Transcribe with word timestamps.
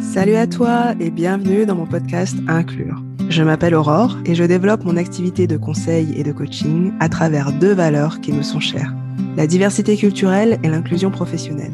Salut 0.00 0.36
à 0.36 0.46
toi 0.46 0.94
et 1.00 1.10
bienvenue 1.10 1.66
dans 1.66 1.74
mon 1.74 1.86
podcast 1.86 2.34
Inclure. 2.48 3.02
Je 3.28 3.42
m'appelle 3.42 3.74
Aurore 3.74 4.16
et 4.24 4.34
je 4.34 4.42
développe 4.42 4.84
mon 4.84 4.96
activité 4.96 5.46
de 5.46 5.58
conseil 5.58 6.18
et 6.18 6.22
de 6.22 6.32
coaching 6.32 6.92
à 6.98 7.10
travers 7.10 7.52
deux 7.52 7.74
valeurs 7.74 8.22
qui 8.22 8.32
me 8.32 8.42
sont 8.42 8.58
chères, 8.58 8.94
la 9.36 9.46
diversité 9.46 9.98
culturelle 9.98 10.58
et 10.62 10.68
l'inclusion 10.68 11.10
professionnelle. 11.10 11.72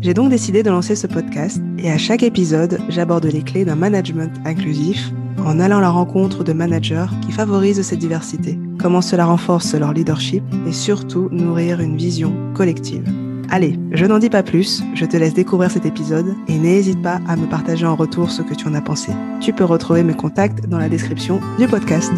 J'ai 0.00 0.12
donc 0.12 0.30
décidé 0.30 0.64
de 0.64 0.70
lancer 0.70 0.96
ce 0.96 1.06
podcast 1.06 1.62
et 1.78 1.92
à 1.92 1.96
chaque 1.96 2.24
épisode, 2.24 2.80
j'aborde 2.88 3.26
les 3.26 3.42
clés 3.42 3.64
d'un 3.64 3.76
management 3.76 4.32
inclusif 4.44 5.12
en 5.38 5.60
allant 5.60 5.78
à 5.78 5.82
la 5.82 5.90
rencontre 5.90 6.42
de 6.42 6.52
managers 6.52 7.06
qui 7.22 7.30
favorisent 7.30 7.82
cette 7.82 8.00
diversité, 8.00 8.58
comment 8.80 9.00
cela 9.00 9.26
renforce 9.26 9.74
leur 9.74 9.92
leadership 9.92 10.42
et 10.66 10.72
surtout 10.72 11.28
nourrir 11.30 11.80
une 11.80 11.96
vision 11.96 12.34
collective. 12.52 13.08
Allez, 13.52 13.76
je 13.90 14.06
n'en 14.06 14.20
dis 14.20 14.30
pas 14.30 14.44
plus, 14.44 14.80
je 14.94 15.04
te 15.04 15.16
laisse 15.16 15.34
découvrir 15.34 15.72
cet 15.72 15.84
épisode 15.84 16.36
et 16.46 16.56
n'hésite 16.56 17.02
pas 17.02 17.18
à 17.26 17.34
me 17.34 17.46
partager 17.46 17.84
en 17.84 17.96
retour 17.96 18.30
ce 18.30 18.42
que 18.42 18.54
tu 18.54 18.68
en 18.68 18.74
as 18.74 18.80
pensé. 18.80 19.10
Tu 19.40 19.52
peux 19.52 19.64
retrouver 19.64 20.04
mes 20.04 20.14
contacts 20.14 20.68
dans 20.68 20.78
la 20.78 20.88
description 20.88 21.40
du 21.58 21.66
podcast. 21.66 22.12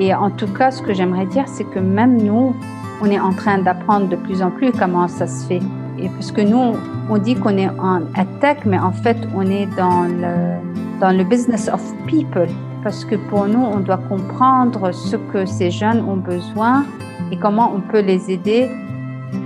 Et 0.00 0.12
en 0.12 0.32
tout 0.32 0.48
cas, 0.48 0.72
ce 0.72 0.82
que 0.82 0.92
j'aimerais 0.92 1.26
dire, 1.26 1.44
c'est 1.46 1.62
que 1.62 1.78
même 1.78 2.20
nous, 2.20 2.56
on 3.02 3.06
est 3.06 3.20
en 3.20 3.32
train 3.34 3.58
d'apprendre 3.58 4.08
de 4.08 4.16
plus 4.16 4.42
en 4.42 4.50
plus 4.50 4.72
comment 4.72 5.06
ça 5.06 5.28
se 5.28 5.46
fait. 5.46 5.60
Et 5.96 6.08
parce 6.08 6.32
que 6.32 6.40
nous, 6.40 6.74
on 7.08 7.18
dit 7.18 7.36
qu'on 7.36 7.56
est 7.56 7.68
en 7.68 8.00
tech, 8.40 8.58
mais 8.66 8.80
en 8.80 8.90
fait, 8.90 9.16
on 9.32 9.42
est 9.42 9.66
dans 9.76 10.02
le, 10.02 10.58
dans 11.00 11.16
le 11.16 11.22
business 11.22 11.68
of 11.72 11.80
people. 12.08 12.48
Parce 12.82 13.04
que 13.04 13.14
pour 13.14 13.46
nous, 13.46 13.62
on 13.62 13.78
doit 13.78 14.00
comprendre 14.08 14.90
ce 14.90 15.14
que 15.14 15.46
ces 15.46 15.70
jeunes 15.70 16.00
ont 16.00 16.16
besoin 16.16 16.84
et 17.32 17.36
comment 17.36 17.72
on 17.74 17.80
peut 17.80 18.00
les 18.00 18.30
aider 18.30 18.70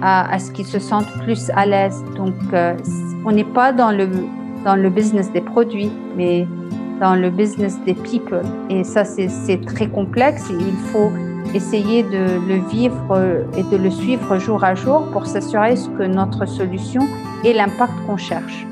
à, 0.03 0.39
ce 0.39 0.51
qu'ils 0.51 0.67
se 0.67 0.79
sentent 0.79 1.11
plus 1.23 1.51
à 1.55 1.65
l'aise. 1.65 2.05
Donc, 2.17 2.35
euh, 2.53 2.77
on 3.25 3.33
n'est 3.33 3.45
pas 3.45 3.73
dans 3.73 3.93
le, 3.93 4.09
dans 4.65 4.75
le 4.75 4.91
business 4.91 5.33
des 5.33 5.41
produits, 5.41 5.91
mais 6.17 6.47
dans 7.01 7.15
le 7.15 7.31
business 7.31 7.79
des 7.87 7.95
people. 7.95 8.43
Et 8.69 8.85
ça, 8.85 9.05
c'est 9.05 9.65
très 9.65 9.89
complexe 9.89 10.51
et 10.51 10.55
il 10.55 10.77
faut 10.93 11.11
essayer 11.55 12.03
de 12.03 12.41
le 12.49 12.69
vivre 12.69 13.45
et 13.57 13.63
de 13.63 13.77
le 13.77 13.91
suivre 13.91 14.39
jour 14.39 14.65
à 14.65 14.75
jour 14.75 15.07
pour 15.13 15.27
s'assurer 15.27 15.75
que 15.97 16.03
notre 16.03 16.47
solution 16.47 17.03
ait 17.45 17.53
l'impact 17.53 17.95
qu'on 18.07 18.17
cherche. 18.17 18.67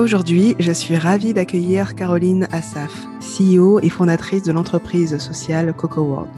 Aujourd'hui, 0.00 0.56
je 0.58 0.72
suis 0.72 0.96
ravie 0.96 1.34
d'accueillir 1.34 1.94
Caroline 1.94 2.48
Assaf, 2.52 3.06
CEO 3.20 3.80
et 3.80 3.90
fondatrice 3.90 4.42
de 4.42 4.50
l'entreprise 4.50 5.18
sociale 5.18 5.74
Coco 5.74 6.00
World. 6.00 6.30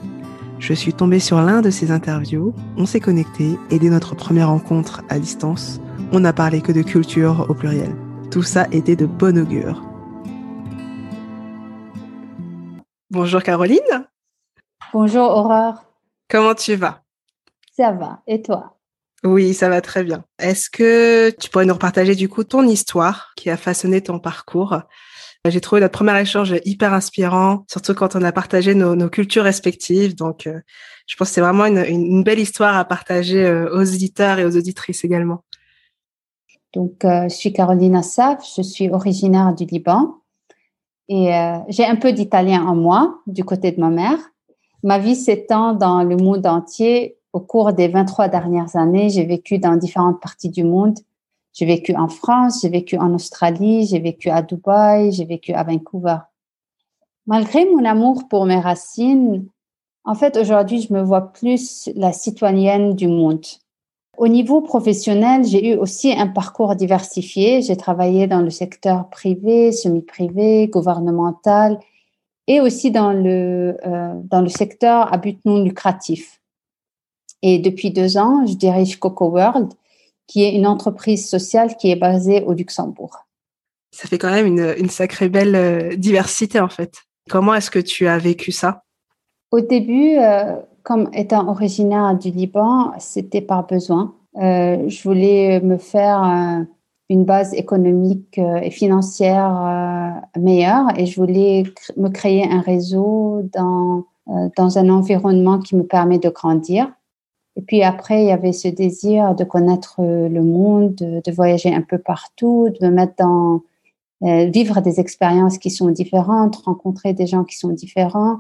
Je 0.58 0.74
suis 0.74 0.92
tombée 0.92 1.20
sur 1.20 1.40
l'un 1.40 1.62
de 1.62 1.70
ses 1.70 1.92
interviews, 1.92 2.52
on 2.76 2.86
s'est 2.86 2.98
connecté 2.98 3.56
et 3.70 3.78
dès 3.78 3.88
notre 3.88 4.16
première 4.16 4.48
rencontre 4.48 5.02
à 5.08 5.20
distance, 5.20 5.80
on 6.10 6.18
n'a 6.18 6.32
parlé 6.32 6.60
que 6.60 6.72
de 6.72 6.82
culture 6.82 7.46
au 7.48 7.54
pluriel. 7.54 7.94
Tout 8.32 8.42
ça 8.42 8.66
était 8.72 8.96
de 8.96 9.06
bon 9.06 9.38
augure. 9.38 9.80
Bonjour 13.12 13.44
Caroline. 13.44 14.08
Bonjour 14.92 15.30
Aurore. 15.30 15.84
Comment 16.28 16.56
tu 16.56 16.74
vas? 16.74 17.04
Ça 17.76 17.92
va. 17.92 18.22
Et 18.26 18.42
toi? 18.42 18.76
Oui, 19.24 19.54
ça 19.54 19.68
va 19.68 19.80
très 19.80 20.02
bien. 20.02 20.24
Est-ce 20.38 20.68
que 20.68 21.30
tu 21.30 21.48
pourrais 21.48 21.64
nous 21.64 21.74
repartager 21.74 22.16
du 22.16 22.28
coup 22.28 22.42
ton 22.42 22.66
histoire 22.66 23.32
qui 23.36 23.50
a 23.50 23.56
façonné 23.56 24.00
ton 24.00 24.18
parcours? 24.18 24.82
J'ai 25.48 25.60
trouvé 25.60 25.80
notre 25.80 25.92
premier 25.98 26.20
échange 26.20 26.54
hyper 26.64 26.92
inspirant, 26.92 27.64
surtout 27.68 27.94
quand 27.94 28.14
on 28.14 28.22
a 28.22 28.30
partagé 28.30 28.74
nos, 28.74 29.08
cultures 29.08 29.42
respectives. 29.42 30.14
Donc, 30.14 30.46
euh, 30.46 30.60
je 31.06 31.16
pense 31.16 31.28
que 31.28 31.34
c'est 31.34 31.40
vraiment 31.40 31.66
une, 31.66 32.22
belle 32.22 32.38
histoire 32.38 32.76
à 32.76 32.84
partager 32.84 33.44
euh, 33.44 33.68
aux 33.72 33.82
auditeurs 33.82 34.38
et 34.38 34.44
aux 34.44 34.56
auditrices 34.56 35.04
également. 35.04 35.42
Donc, 36.74 37.04
euh, 37.04 37.24
je 37.24 37.34
suis 37.34 37.52
Caroline 37.52 37.96
Assaf, 37.96 38.44
je 38.56 38.62
suis 38.62 38.88
originaire 38.90 39.52
du 39.52 39.64
Liban. 39.64 40.18
Et 41.08 41.30
j'ai 41.68 41.84
un 41.84 41.96
peu 41.96 42.12
d'italien 42.12 42.64
en 42.64 42.74
moi, 42.74 43.20
du 43.26 43.44
côté 43.44 43.72
de 43.72 43.80
ma 43.80 43.90
mère. 43.90 44.18
Ma 44.82 44.98
vie 44.98 45.16
s'étend 45.16 45.74
dans 45.74 46.04
le 46.04 46.16
monde 46.16 46.46
entier. 46.46 47.18
Au 47.32 47.40
cours 47.40 47.72
des 47.72 47.88
23 47.88 48.28
dernières 48.28 48.76
années, 48.76 49.08
j'ai 49.08 49.24
vécu 49.24 49.58
dans 49.58 49.76
différentes 49.76 50.20
parties 50.20 50.50
du 50.50 50.64
monde. 50.64 50.98
J'ai 51.52 51.66
vécu 51.66 51.94
en 51.94 52.08
France, 52.08 52.60
j'ai 52.62 52.68
vécu 52.68 52.96
en 52.98 53.14
Australie, 53.14 53.86
j'ai 53.86 54.00
vécu 54.00 54.30
à 54.30 54.42
Dubaï, 54.42 55.12
j'ai 55.12 55.24
vécu 55.24 55.52
à 55.52 55.62
Vancouver. 55.62 56.18
Malgré 57.26 57.64
mon 57.66 57.84
amour 57.84 58.28
pour 58.28 58.46
mes 58.46 58.58
racines, 58.58 59.46
en 60.04 60.14
fait, 60.14 60.36
aujourd'hui, 60.36 60.82
je 60.82 60.92
me 60.92 61.02
vois 61.02 61.32
plus 61.32 61.88
la 61.94 62.12
citoyenne 62.12 62.94
du 62.94 63.06
monde. 63.06 63.46
Au 64.18 64.28
niveau 64.28 64.60
professionnel, 64.60 65.44
j'ai 65.44 65.72
eu 65.72 65.76
aussi 65.76 66.12
un 66.12 66.26
parcours 66.26 66.74
diversifié. 66.74 67.62
J'ai 67.62 67.76
travaillé 67.76 68.26
dans 68.26 68.42
le 68.42 68.50
secteur 68.50 69.08
privé, 69.08 69.72
semi-privé, 69.72 70.68
gouvernemental 70.68 71.78
et 72.46 72.60
aussi 72.60 72.90
dans 72.90 73.12
le, 73.12 73.78
euh, 73.86 74.14
dans 74.24 74.42
le 74.42 74.48
secteur 74.48 75.12
à 75.12 75.16
but 75.16 75.38
non 75.44 75.62
lucratif. 75.62 76.41
Et 77.42 77.58
depuis 77.58 77.90
deux 77.90 78.16
ans, 78.16 78.46
je 78.46 78.54
dirige 78.54 78.98
Coco 78.98 79.28
World, 79.28 79.72
qui 80.26 80.44
est 80.44 80.54
une 80.54 80.66
entreprise 80.66 81.28
sociale 81.28 81.76
qui 81.76 81.90
est 81.90 81.96
basée 81.96 82.42
au 82.44 82.52
Luxembourg. 82.52 83.26
Ça 83.90 84.08
fait 84.08 84.16
quand 84.16 84.30
même 84.30 84.46
une, 84.46 84.74
une 84.78 84.88
sacrée 84.88 85.28
belle 85.28 85.54
euh, 85.54 85.96
diversité 85.96 86.60
en 86.60 86.68
fait. 86.68 87.02
Comment 87.28 87.54
est-ce 87.54 87.70
que 87.70 87.78
tu 87.78 88.06
as 88.06 88.18
vécu 88.18 88.52
ça? 88.52 88.84
Au 89.50 89.60
début, 89.60 90.16
euh, 90.16 90.56
comme 90.82 91.10
étant 91.12 91.48
originaire 91.48 92.16
du 92.16 92.30
Liban, 92.30 92.92
c'était 92.98 93.42
par 93.42 93.66
besoin. 93.66 94.14
Euh, 94.40 94.88
je 94.88 95.02
voulais 95.02 95.60
me 95.60 95.76
faire 95.76 96.22
euh, 96.24 96.64
une 97.10 97.24
base 97.24 97.52
économique 97.52 98.38
et 98.38 98.70
financière 98.70 100.22
meilleure 100.38 100.98
et 100.98 101.04
je 101.04 101.20
voulais 101.20 101.64
me 101.98 102.08
créer 102.08 102.50
un 102.50 102.62
réseau 102.62 103.42
dans, 103.52 104.06
dans 104.56 104.78
un 104.78 104.88
environnement 104.88 105.58
qui 105.58 105.76
me 105.76 105.82
permet 105.82 106.18
de 106.18 106.30
grandir. 106.30 106.90
Et 107.56 107.62
puis 107.62 107.82
après, 107.82 108.22
il 108.22 108.28
y 108.28 108.32
avait 108.32 108.52
ce 108.52 108.68
désir 108.68 109.34
de 109.34 109.44
connaître 109.44 109.96
le 109.98 110.42
monde, 110.42 110.94
de, 110.94 111.32
voyager 111.32 111.74
un 111.74 111.82
peu 111.82 111.98
partout, 111.98 112.70
de 112.80 112.86
me 112.86 112.92
mettre 112.92 113.14
dans, 113.18 113.62
vivre 114.20 114.80
des 114.80 115.00
expériences 115.00 115.58
qui 115.58 115.70
sont 115.70 115.90
différentes, 115.90 116.56
rencontrer 116.56 117.12
des 117.12 117.26
gens 117.26 117.44
qui 117.44 117.56
sont 117.56 117.70
différents 117.70 118.38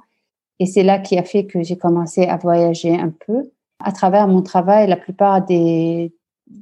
et 0.62 0.66
c'est 0.66 0.84
là 0.84 1.00
qui 1.00 1.18
a 1.18 1.24
fait 1.24 1.46
que 1.46 1.64
j'ai 1.64 1.76
commencé 1.76 2.22
à 2.22 2.36
voyager 2.36 2.94
un 2.94 3.12
peu. 3.26 3.50
À 3.80 3.90
travers 3.90 4.28
mon 4.28 4.42
travail, 4.42 4.86
la 4.86 4.96
plupart 4.96 5.44
des 5.44 6.12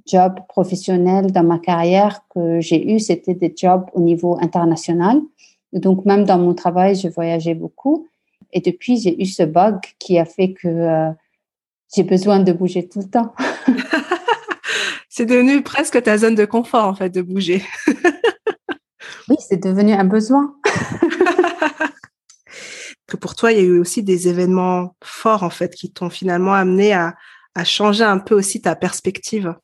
jobs 0.07 0.41
professionnels 0.49 1.33
dans 1.33 1.43
ma 1.43 1.59
carrière 1.59 2.25
que 2.35 2.61
j'ai 2.61 2.95
eu, 2.95 2.99
c'était 2.99 3.35
des 3.35 3.53
jobs 3.55 3.85
au 3.93 4.01
niveau 4.01 4.39
international. 4.41 5.21
Donc, 5.75 6.07
même 6.07 6.25
dans 6.25 6.39
mon 6.39 6.55
travail, 6.55 6.95
je 6.95 7.09
voyageais 7.09 7.55
beaucoup. 7.55 8.09
Et 8.55 8.61
depuis, 8.61 8.97
j'ai 8.97 9.21
eu 9.21 9.27
ce 9.27 9.43
bug 9.43 9.81
qui 9.99 10.19
a 10.19 10.25
fait 10.25 10.55
que 10.55 10.69
euh, 10.69 11.11
j'ai 11.95 12.03
besoin 12.05 12.41
de 12.41 12.53
bouger 12.53 12.89
tout 12.89 13.01
le 13.01 13.11
temps. 13.11 13.35
c'est 15.09 15.27
devenu 15.27 15.63
presque 15.63 16.03
ta 16.03 16.19
zone 16.19 16.35
de 16.35 16.45
confort, 16.45 16.87
en 16.87 16.95
fait, 16.95 17.11
de 17.11 17.23
bouger. 17.23 17.65
oui, 19.29 19.37
c'est 19.39 19.63
devenu 19.63 19.93
un 19.93 20.05
besoin. 20.05 20.55
que 23.07 23.17
pour 23.21 23.35
toi, 23.35 23.53
il 23.53 23.59
y 23.59 23.61
a 23.61 23.65
eu 23.65 23.79
aussi 23.79 24.03
des 24.03 24.29
événements 24.29 24.95
forts, 25.03 25.43
en 25.43 25.51
fait, 25.51 25.75
qui 25.75 25.93
t'ont 25.93 26.11
finalement 26.11 26.55
amené 26.55 26.95
à, 26.95 27.15
changer 27.65 28.05
un 28.05 28.19
peu 28.19 28.35
aussi 28.35 28.63
ta 28.63 28.75
perspective 28.75 29.55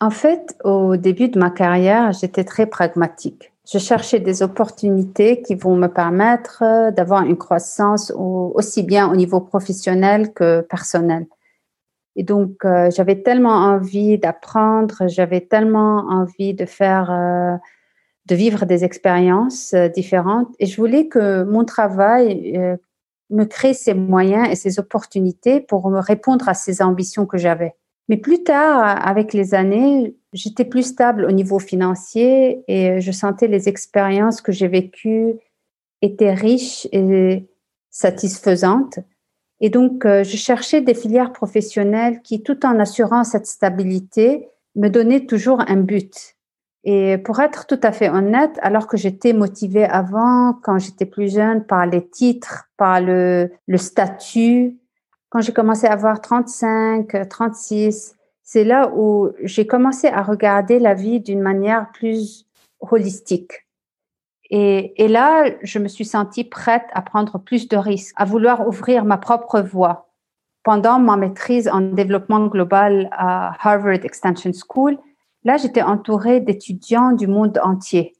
En 0.00 0.08
fait, 0.08 0.56
au 0.64 0.96
début 0.96 1.28
de 1.28 1.38
ma 1.38 1.50
carrière, 1.50 2.12
j'étais 2.12 2.44
très 2.44 2.66
pragmatique. 2.66 3.52
Je 3.70 3.78
cherchais 3.78 4.20
des 4.20 4.42
opportunités 4.42 5.42
qui 5.42 5.54
vont 5.56 5.76
me 5.76 5.88
permettre 5.88 6.92
d'avoir 6.92 7.22
une 7.22 7.36
croissance 7.36 8.12
aussi 8.16 8.82
bien 8.82 9.10
au 9.10 9.16
niveau 9.16 9.40
professionnel 9.40 10.32
que 10.32 10.60
personnel. 10.60 11.26
Et 12.14 12.22
donc, 12.22 12.64
euh, 12.64 12.90
j'avais 12.90 13.22
tellement 13.22 13.56
envie 13.56 14.18
d'apprendre, 14.18 15.06
j'avais 15.06 15.42
tellement 15.42 16.06
envie 16.08 16.54
de 16.54 16.64
faire 16.64 17.10
euh, 17.10 17.56
de 18.26 18.34
vivre 18.34 18.66
des 18.66 18.84
expériences 18.84 19.72
euh, 19.74 19.88
différentes. 19.88 20.48
Et 20.58 20.66
je 20.66 20.76
voulais 20.76 21.08
que 21.08 21.44
mon 21.44 21.64
travail 21.64 22.56
euh, 22.56 22.76
me 23.30 23.44
crée 23.44 23.74
ces 23.74 23.94
moyens 23.94 24.48
et 24.50 24.56
ces 24.56 24.78
opportunités 24.78 25.60
pour 25.60 25.88
me 25.90 26.00
répondre 26.00 26.48
à 26.48 26.54
ces 26.54 26.82
ambitions 26.82 27.26
que 27.26 27.38
j'avais. 27.38 27.74
Mais 28.08 28.16
plus 28.16 28.42
tard, 28.44 29.06
avec 29.06 29.32
les 29.32 29.54
années, 29.54 30.16
j'étais 30.36 30.64
plus 30.64 30.82
stable 30.82 31.24
au 31.24 31.32
niveau 31.32 31.58
financier 31.58 32.62
et 32.68 33.00
je 33.00 33.12
sentais 33.12 33.48
les 33.48 33.68
expériences 33.68 34.40
que 34.40 34.52
j'ai 34.52 34.68
vécues 34.68 35.34
étaient 36.02 36.34
riches 36.34 36.86
et 36.92 37.46
satisfaisantes. 37.90 38.98
Et 39.60 39.70
donc, 39.70 40.04
euh, 40.04 40.22
je 40.22 40.36
cherchais 40.36 40.82
des 40.82 40.92
filières 40.92 41.32
professionnelles 41.32 42.20
qui, 42.22 42.42
tout 42.42 42.66
en 42.66 42.78
assurant 42.78 43.24
cette 43.24 43.46
stabilité, 43.46 44.48
me 44.74 44.88
donnaient 44.88 45.24
toujours 45.24 45.62
un 45.66 45.76
but. 45.76 46.36
Et 46.84 47.16
pour 47.18 47.40
être 47.40 47.66
tout 47.66 47.80
à 47.82 47.90
fait 47.90 48.10
honnête, 48.10 48.58
alors 48.60 48.86
que 48.86 48.98
j'étais 48.98 49.32
motivée 49.32 49.84
avant, 49.84 50.52
quand 50.62 50.78
j'étais 50.78 51.06
plus 51.06 51.32
jeune, 51.32 51.64
par 51.64 51.86
les 51.86 52.06
titres, 52.06 52.68
par 52.76 53.00
le, 53.00 53.50
le 53.66 53.78
statut, 53.78 54.76
quand 55.30 55.40
j'ai 55.40 55.52
commencé 55.52 55.86
à 55.86 55.94
avoir 55.94 56.20
35, 56.20 57.28
36, 57.28 58.15
c'est 58.46 58.62
là 58.62 58.92
où 58.94 59.32
j'ai 59.42 59.66
commencé 59.66 60.06
à 60.06 60.22
regarder 60.22 60.78
la 60.78 60.94
vie 60.94 61.18
d'une 61.18 61.40
manière 61.42 61.90
plus 61.92 62.46
holistique. 62.78 63.66
Et, 64.50 65.08
là, 65.08 65.50
je 65.62 65.80
me 65.80 65.88
suis 65.88 66.04
sentie 66.04 66.44
prête 66.44 66.86
à 66.92 67.02
prendre 67.02 67.38
plus 67.38 67.66
de 67.66 67.76
risques, 67.76 68.14
à 68.16 68.24
vouloir 68.24 68.68
ouvrir 68.68 69.04
ma 69.04 69.18
propre 69.18 69.60
voie. 69.60 70.12
Pendant 70.62 71.00
ma 71.00 71.16
maîtrise 71.16 71.68
en 71.68 71.80
développement 71.80 72.46
global 72.46 73.08
à 73.10 73.56
Harvard 73.60 74.04
Extension 74.04 74.52
School, 74.52 74.96
là, 75.42 75.56
j'étais 75.56 75.82
entourée 75.82 76.38
d'étudiants 76.38 77.10
du 77.10 77.26
monde 77.26 77.58
entier. 77.64 78.14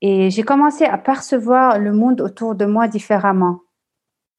Et 0.00 0.30
j'ai 0.30 0.42
commencé 0.42 0.86
à 0.86 0.96
percevoir 0.96 1.78
le 1.78 1.92
monde 1.92 2.22
autour 2.22 2.54
de 2.54 2.64
moi 2.64 2.88
différemment. 2.88 3.60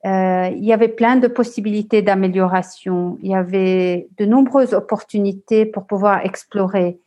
Euh, 0.06 0.50
il 0.56 0.64
y 0.64 0.74
avait 0.74 0.90
plein 0.90 1.16
de 1.16 1.28
possibilités 1.28 2.02
d'amélioration. 2.02 3.18
Il 3.22 3.32
y 3.32 3.36
avait 3.36 4.08
de 4.18 4.26
nombreuses 4.26 4.74
opportunités 4.74 5.66
pour 5.66 5.88
pouvoir 5.88 6.24
explorer. 6.24 7.00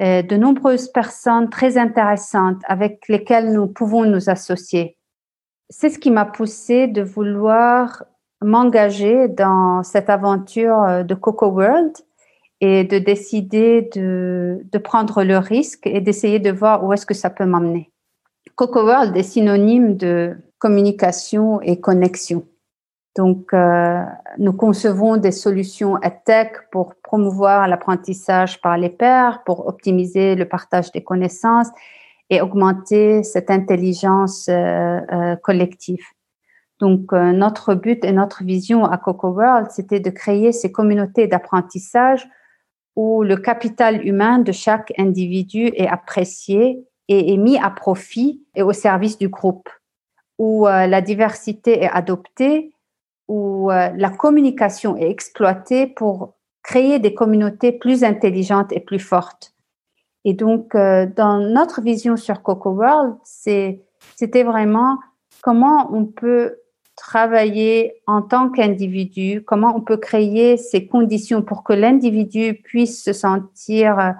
Euh, 0.00 0.22
de 0.22 0.36
nombreuses 0.36 0.88
personnes 0.88 1.50
très 1.50 1.76
intéressantes 1.76 2.62
avec 2.66 3.06
lesquelles 3.08 3.52
nous 3.52 3.66
pouvons 3.66 4.04
nous 4.04 4.30
associer. 4.30 4.96
C'est 5.68 5.90
ce 5.90 5.98
qui 5.98 6.10
m'a 6.10 6.24
poussé 6.24 6.88
de 6.88 7.02
vouloir 7.02 8.04
m'engager 8.40 9.28
dans 9.28 9.82
cette 9.82 10.10
aventure 10.10 10.82
euh, 10.82 11.02
de 11.04 11.14
Coco 11.14 11.48
World 11.48 11.92
et 12.62 12.84
de 12.84 12.98
décider 12.98 13.90
de, 13.94 14.60
de 14.64 14.78
prendre 14.78 15.22
le 15.22 15.38
risque 15.38 15.86
et 15.86 16.00
d'essayer 16.00 16.38
de 16.40 16.50
voir 16.50 16.84
où 16.84 16.92
est-ce 16.92 17.06
que 17.06 17.14
ça 17.14 17.30
peut 17.30 17.46
m'amener. 17.46 17.92
Coco 18.54 18.82
World 18.82 19.16
est 19.16 19.22
synonyme 19.22 19.96
de 19.96 20.36
communication 20.58 21.60
et 21.62 21.80
connexion. 21.80 22.44
Donc, 23.16 23.52
euh, 23.52 24.04
nous 24.38 24.52
concevons 24.52 25.16
des 25.16 25.32
solutions 25.32 25.98
tech 26.24 26.52
pour 26.70 26.94
promouvoir 27.02 27.66
l'apprentissage 27.66 28.60
par 28.60 28.76
les 28.76 28.88
pairs, 28.88 29.42
pour 29.44 29.66
optimiser 29.66 30.36
le 30.36 30.46
partage 30.46 30.92
des 30.92 31.02
connaissances 31.02 31.68
et 32.28 32.40
augmenter 32.40 33.24
cette 33.24 33.50
intelligence 33.50 34.46
euh, 34.48 35.00
euh, 35.12 35.36
collective. 35.36 36.04
Donc, 36.78 37.12
notre 37.12 37.74
but 37.74 38.04
et 38.06 38.12
notre 38.12 38.42
vision 38.42 38.86
à 38.86 38.96
Coco 38.96 39.28
World, 39.28 39.70
c'était 39.70 40.00
de 40.00 40.08
créer 40.08 40.50
ces 40.52 40.72
communautés 40.72 41.26
d'apprentissage 41.26 42.26
où 42.96 43.22
le 43.22 43.36
capital 43.36 44.06
humain 44.06 44.38
de 44.38 44.52
chaque 44.52 44.90
individu 44.98 45.66
est 45.74 45.88
apprécié 45.88 46.82
et 47.10 47.34
est 47.34 47.36
mis 47.36 47.58
à 47.58 47.70
profit 47.70 48.40
et 48.54 48.62
au 48.62 48.72
service 48.72 49.18
du 49.18 49.28
groupe, 49.28 49.68
où 50.38 50.66
euh, 50.66 50.86
la 50.86 51.02
diversité 51.02 51.82
est 51.82 51.90
adoptée, 51.90 52.72
où 53.26 53.70
euh, 53.70 53.90
la 53.96 54.10
communication 54.10 54.96
est 54.96 55.10
exploitée 55.10 55.88
pour 55.88 56.34
créer 56.62 57.00
des 57.00 57.12
communautés 57.12 57.72
plus 57.72 58.04
intelligentes 58.04 58.72
et 58.72 58.78
plus 58.78 59.00
fortes. 59.00 59.54
Et 60.24 60.34
donc, 60.34 60.74
euh, 60.76 61.06
dans 61.06 61.38
notre 61.38 61.80
vision 61.80 62.16
sur 62.16 62.42
Coco 62.42 62.70
World, 62.70 63.16
c'était 63.24 64.44
vraiment 64.44 64.98
comment 65.42 65.90
on 65.92 66.04
peut 66.04 66.58
travailler 66.94 67.94
en 68.06 68.22
tant 68.22 68.50
qu'individu, 68.50 69.42
comment 69.44 69.74
on 69.74 69.80
peut 69.80 69.96
créer 69.96 70.56
ces 70.56 70.86
conditions 70.86 71.42
pour 71.42 71.64
que 71.64 71.72
l'individu 71.72 72.60
puisse 72.62 73.02
se 73.02 73.12
sentir 73.12 74.14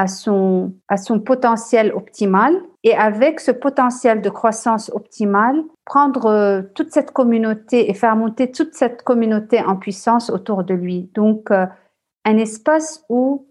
à 0.00 0.06
son, 0.06 0.72
à 0.88 0.96
son 0.96 1.20
potentiel 1.20 1.92
optimal 1.92 2.54
et 2.84 2.94
avec 2.94 3.38
ce 3.38 3.50
potentiel 3.50 4.22
de 4.22 4.30
croissance 4.30 4.90
optimale, 4.94 5.62
prendre 5.84 6.24
euh, 6.24 6.62
toute 6.74 6.90
cette 6.90 7.10
communauté 7.10 7.90
et 7.90 7.94
faire 7.94 8.16
monter 8.16 8.50
toute 8.50 8.72
cette 8.72 9.02
communauté 9.02 9.60
en 9.62 9.76
puissance 9.76 10.30
autour 10.30 10.64
de 10.64 10.72
lui. 10.72 11.10
Donc, 11.14 11.50
euh, 11.50 11.66
un 12.24 12.38
espace 12.38 13.04
où 13.10 13.46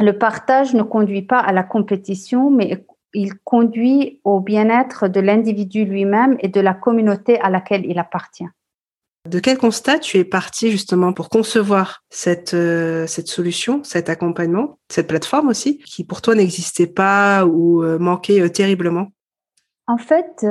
le 0.00 0.18
partage 0.18 0.74
ne 0.74 0.82
conduit 0.82 1.22
pas 1.22 1.38
à 1.38 1.52
la 1.52 1.62
compétition, 1.62 2.50
mais 2.50 2.84
il 3.14 3.38
conduit 3.44 4.20
au 4.24 4.40
bien-être 4.40 5.06
de 5.06 5.20
l'individu 5.20 5.84
lui-même 5.84 6.36
et 6.40 6.48
de 6.48 6.60
la 6.60 6.74
communauté 6.74 7.38
à 7.40 7.48
laquelle 7.48 7.86
il 7.86 8.00
appartient. 8.00 8.48
De 9.28 9.40
quel 9.40 9.58
constat 9.58 9.98
tu 9.98 10.18
es 10.18 10.24
parti 10.24 10.70
justement 10.70 11.12
pour 11.12 11.28
concevoir 11.28 12.02
cette, 12.10 12.54
euh, 12.54 13.06
cette 13.06 13.28
solution, 13.28 13.82
cet 13.82 14.08
accompagnement, 14.08 14.78
cette 14.88 15.08
plateforme 15.08 15.48
aussi, 15.48 15.78
qui 15.78 16.04
pour 16.04 16.22
toi 16.22 16.34
n'existait 16.34 16.86
pas 16.86 17.44
ou 17.44 17.82
euh, 17.82 17.98
manquait 17.98 18.40
euh, 18.40 18.48
terriblement? 18.48 19.08
En 19.88 19.98
fait, 19.98 20.44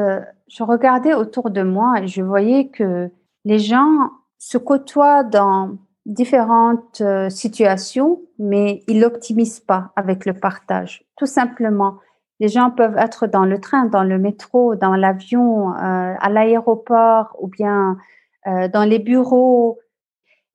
je 0.48 0.64
regardais 0.64 1.14
autour 1.14 1.50
de 1.50 1.62
moi 1.62 1.96
et 2.02 2.08
je 2.08 2.22
voyais 2.22 2.70
que 2.70 3.10
les 3.44 3.60
gens 3.60 4.12
se 4.38 4.58
côtoient 4.58 5.26
dans 5.26 5.78
différentes 6.06 7.04
situations, 7.28 8.22
mais 8.40 8.82
ils 8.88 9.00
n'optimisent 9.00 9.60
pas 9.60 9.92
avec 9.98 10.26
le 10.26 10.32
partage. 10.32 11.04
Tout 11.18 11.26
simplement, 11.26 11.98
les 12.40 12.48
gens 12.48 12.72
peuvent 12.72 12.98
être 12.98 13.28
dans 13.28 13.44
le 13.44 13.60
train, 13.60 13.88
dans 13.88 14.04
le 14.04 14.18
métro, 14.18 14.76
dans 14.76 14.96
l'avion, 14.96 15.74
à 15.74 16.30
l'aéroport 16.30 17.36
ou 17.38 17.48
bien 17.48 17.98
euh, 18.48 18.68
dans 18.68 18.84
les 18.84 19.00
bureaux, 19.00 19.80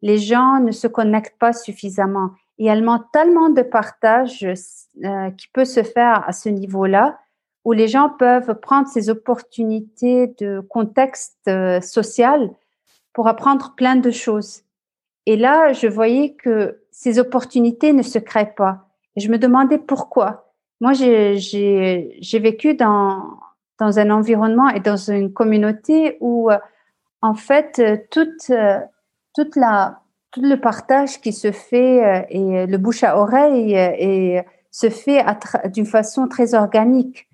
les 0.03 0.19
gens 0.19 0.61
ne 0.61 0.71
se 0.71 0.87
connectent 0.87 1.39
pas 1.39 1.53
suffisamment. 1.53 2.31
Il 2.59 2.67
y 2.67 2.71
a 2.71 3.05
tellement 3.13 3.51
de 3.51 3.63
partage 3.63 4.45
euh, 4.45 5.31
qui 5.31 5.49
peut 5.49 5.65
se 5.65 5.83
faire 5.83 6.27
à 6.29 6.33
ce 6.33 6.49
niveau-là, 6.49 7.19
où 7.65 7.73
les 7.73 7.89
gens 7.89 8.11
peuvent 8.11 8.55
prendre 8.61 8.89
ces 8.89 9.11
opportunités 9.11 10.29
de 10.39 10.61
contexte 10.61 11.39
euh, 11.49 11.81
social 11.81 12.51
pour 13.13 13.29
apprendre 13.29 13.75
plein 13.77 13.97
de 13.97 14.11
choses. 14.11 14.63
Et 15.27 15.37
là, 15.37 15.73
je 15.73 15.87
voyais 15.87 16.35
que 16.35 16.83
ces 16.91 17.19
opportunités 17.19 17.93
ne 17.93 18.03
se 18.03 18.19
créent 18.19 18.55
pas. 18.57 18.89
Et 19.17 19.21
je 19.21 19.31
me 19.31 19.39
demandais 19.39 19.79
pourquoi. 19.79 20.53
Moi, 20.81 20.93
j'ai 20.93 22.39
vécu 22.41 22.75
dans, 22.75 23.39
dans 23.79 23.99
un 23.99 24.11
environnement 24.11 24.69
et 24.69 24.81
dans 24.81 24.97
une 24.97 25.33
communauté 25.33 26.17
où 26.21 26.51
en 27.23 27.35
fait, 27.35 27.79
euh, 27.79 27.97
toute, 28.11 28.51
euh, 28.51 28.79
toute 29.35 29.57
la, 29.57 30.01
tout 30.31 30.43
le 30.43 30.61
partage 30.61 31.21
qui 31.21 31.33
se 31.33 31.53
fait 31.53 32.05
euh, 32.05 32.23
et 32.29 32.67
le 32.67 32.79
bouche 32.79 33.05
à 33.05 33.19
oreille 33.19 33.75
et 33.75 34.43
se 34.71 34.89
fait 34.89 35.25
d'une 35.73 35.87
façon 35.87 36.29
très 36.29 36.55
organique. 36.55 37.29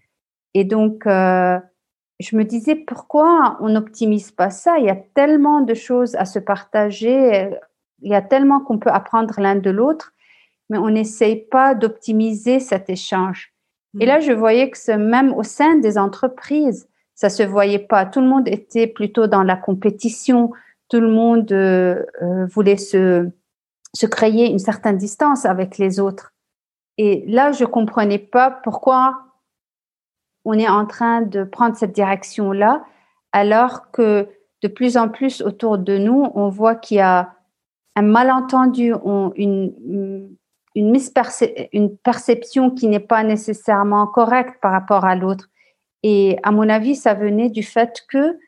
Et 0.54 0.64
donc, 0.64 1.02
je 1.04 2.34
me 2.34 2.44
disais 2.44 2.74
pourquoi 2.74 3.58
on 3.60 3.68
n'optimise 3.68 4.30
pas 4.30 4.48
ça? 4.48 4.78
Il 4.78 4.86
y 4.86 4.90
a 4.90 4.96
tellement 4.96 5.60
de 5.60 5.74
choses 5.74 6.14
à 6.16 6.24
se 6.24 6.38
partager, 6.38 7.50
il 8.00 8.10
y 8.10 8.14
a 8.14 8.22
tellement 8.22 8.60
qu'on 8.60 8.78
peut 8.78 8.90
apprendre 8.90 9.38
l'un 9.38 9.56
de 9.56 9.68
l'autre, 9.68 10.14
mais 10.70 10.78
on 10.78 10.88
n'essaye 10.88 11.36
pas 11.36 11.74
d'optimiser 11.74 12.58
cet 12.58 12.88
échange. 12.88 13.52
Et 14.00 14.06
mmh. 14.06 14.08
là, 14.08 14.20
je 14.20 14.32
voyais 14.32 14.70
que 14.70 14.96
même 14.96 15.34
au 15.34 15.42
sein 15.42 15.76
des 15.76 15.98
entreprises, 15.98 16.88
ça 17.16 17.30
se 17.30 17.42
voyait 17.42 17.80
pas. 17.80 18.06
Tout 18.06 18.20
le 18.20 18.28
monde 18.28 18.46
était 18.46 18.86
plutôt 18.86 19.26
dans 19.26 19.42
la 19.42 19.56
compétition. 19.56 20.52
Tout 20.88 21.00
le 21.00 21.08
monde 21.08 21.50
euh, 21.50 22.04
euh, 22.22 22.46
voulait 22.46 22.76
se, 22.76 23.28
créer 24.10 24.50
une 24.50 24.58
certaine 24.58 24.98
distance 24.98 25.46
avec 25.46 25.78
les 25.78 25.98
autres. 25.98 26.34
Et 26.98 27.24
là, 27.26 27.52
je 27.52 27.64
comprenais 27.64 28.18
pas 28.18 28.50
pourquoi 28.50 29.24
on 30.44 30.52
est 30.58 30.68
en 30.68 30.86
train 30.86 31.22
de 31.22 31.42
prendre 31.42 31.74
cette 31.74 31.92
direction-là, 31.92 32.84
alors 33.32 33.90
que 33.90 34.28
de 34.62 34.68
plus 34.68 34.96
en 34.96 35.08
plus 35.08 35.40
autour 35.40 35.78
de 35.78 35.98
nous, 35.98 36.30
on 36.34 36.50
voit 36.50 36.76
qu'il 36.76 36.98
y 36.98 37.00
a 37.00 37.32
un 37.96 38.02
malentendu, 38.02 38.92
une, 39.36 40.36
une 40.74 41.96
perception 42.04 42.70
qui 42.70 42.88
n'est 42.88 43.00
pas 43.00 43.24
nécessairement 43.24 44.06
correcte 44.06 44.60
par 44.60 44.72
rapport 44.72 45.06
à 45.06 45.16
l'autre. 45.16 45.48
Et 46.08 46.38
à 46.44 46.52
mon 46.52 46.68
avis, 46.68 46.94
ça 46.94 47.14
venait 47.14 47.50
du 47.50 47.64
fait 47.64 48.04
que 48.08 48.38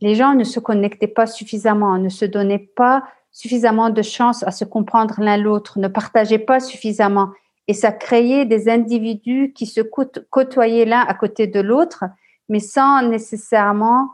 les 0.00 0.14
gens 0.14 0.34
ne 0.34 0.44
se 0.44 0.58
connectaient 0.60 1.08
pas 1.08 1.26
suffisamment, 1.26 1.98
ne 1.98 2.08
se 2.08 2.24
donnaient 2.24 2.70
pas 2.74 3.04
suffisamment 3.32 3.90
de 3.90 4.00
chance 4.00 4.42
à 4.44 4.50
se 4.50 4.64
comprendre 4.64 5.16
l'un 5.18 5.36
l'autre, 5.36 5.78
ne 5.78 5.88
partageaient 5.88 6.38
pas 6.38 6.58
suffisamment. 6.58 7.28
Et 7.68 7.74
ça 7.74 7.92
créait 7.92 8.46
des 8.46 8.70
individus 8.70 9.52
qui 9.54 9.66
se 9.66 9.82
côtoyaient 9.82 10.86
l'un 10.86 11.02
à 11.02 11.12
côté 11.12 11.46
de 11.46 11.60
l'autre, 11.60 12.04
mais 12.48 12.60
sans 12.60 13.02
nécessairement 13.02 14.08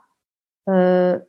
euh, 0.69 1.21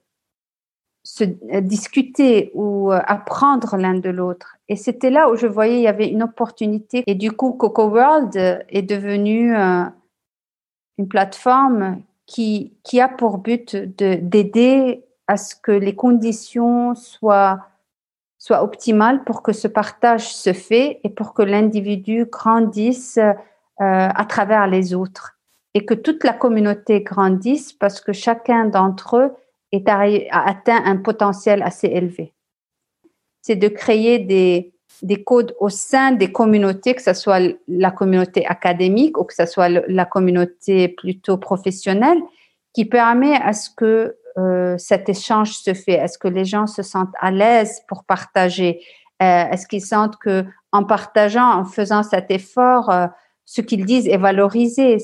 se 1.03 1.23
discuter 1.23 2.49
ou 2.55 2.91
euh, 2.91 2.99
apprendre 3.05 3.77
l'un 3.77 3.99
de 3.99 4.09
l'autre. 4.09 4.57
Et 4.69 4.75
c'était 4.75 5.11
là 5.11 5.29
où 5.29 5.35
je 5.35 5.45
voyais 5.45 5.77
il 5.77 5.83
y 5.83 5.87
avait 5.87 6.09
une 6.09 6.23
opportunité. 6.23 7.03
Et 7.05 7.13
du 7.13 7.31
coup, 7.31 7.51
Coco 7.53 7.89
World 7.89 8.35
est 8.35 8.81
devenu 8.81 9.55
euh, 9.55 9.83
une 10.97 11.07
plateforme 11.07 12.01
qui, 12.25 12.73
qui 12.83 12.99
a 12.99 13.07
pour 13.07 13.37
but 13.37 13.75
d'aider 13.75 15.03
à 15.27 15.37
ce 15.37 15.55
que 15.55 15.71
les 15.71 15.95
conditions 15.95 16.95
soient, 16.95 17.67
soient 18.37 18.63
optimales 18.63 19.23
pour 19.23 19.43
que 19.43 19.53
ce 19.53 19.67
partage 19.67 20.33
se 20.33 20.53
fait 20.53 20.99
et 21.03 21.09
pour 21.09 21.33
que 21.33 21.41
l'individu 21.41 22.25
grandisse 22.25 23.17
euh, 23.17 23.33
à 23.79 24.25
travers 24.25 24.67
les 24.67 24.93
autres 24.93 25.37
et 25.73 25.85
que 25.85 25.93
toute 25.93 26.23
la 26.23 26.33
communauté 26.33 27.01
grandisse 27.01 27.73
parce 27.73 28.01
que 28.01 28.13
chacun 28.13 28.65
d'entre 28.65 29.17
eux 29.17 29.35
est 29.71 29.87
a 29.89 30.01
atteint 30.31 30.81
un 30.85 30.97
potentiel 30.97 31.61
assez 31.61 31.87
élevé. 31.87 32.33
C'est 33.41 33.57
de 33.57 33.67
créer 33.67 34.19
des, 34.19 34.73
des 35.01 35.23
codes 35.23 35.55
au 35.59 35.69
sein 35.69 36.11
des 36.11 36.31
communautés, 36.31 36.95
que 36.95 37.01
ce 37.01 37.13
soit 37.13 37.41
la 37.67 37.91
communauté 37.91 38.45
académique 38.45 39.17
ou 39.17 39.23
que 39.23 39.33
ce 39.33 39.45
soit 39.45 39.69
la 39.69 40.05
communauté 40.05 40.89
plutôt 40.89 41.37
professionnelle, 41.37 42.19
qui 42.73 42.85
permet 42.85 43.35
à 43.35 43.53
ce 43.53 43.69
que 43.75 44.15
euh, 44.37 44.77
cet 44.77 45.09
échange 45.09 45.53
se 45.53 45.73
fait. 45.73 45.93
Est-ce 45.93 46.17
que 46.17 46.27
les 46.27 46.45
gens 46.45 46.67
se 46.67 46.83
sentent 46.83 47.15
à 47.19 47.31
l'aise 47.31 47.81
pour 47.87 48.03
partager? 48.03 48.81
Euh, 49.21 49.49
Est-ce 49.49 49.67
qu'ils 49.67 49.83
sentent 49.83 50.17
que 50.17 50.45
en 50.71 50.83
partageant, 50.83 51.59
en 51.59 51.65
faisant 51.65 52.03
cet 52.03 52.29
effort, 52.29 52.89
euh, 52.89 53.07
ce 53.45 53.61
qu'ils 53.61 53.85
disent 53.85 54.07
est 54.07 54.17
valorisé? 54.17 54.97